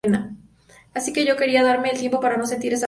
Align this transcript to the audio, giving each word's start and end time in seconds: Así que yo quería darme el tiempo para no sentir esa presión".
Así 0.95 1.13
que 1.13 1.27
yo 1.27 1.37
quería 1.37 1.61
darme 1.63 1.91
el 1.91 1.99
tiempo 1.99 2.19
para 2.19 2.35
no 2.35 2.47
sentir 2.47 2.73
esa 2.73 2.77
presión". 2.77 2.79